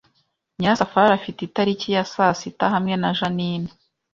[0.57, 3.71] Nyirasafari afite itariki ya sasita hamwe na Jeaninne